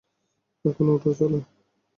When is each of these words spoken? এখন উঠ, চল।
এখন 0.65 0.85
উঠ, 0.93 1.03
চল। 1.19 1.33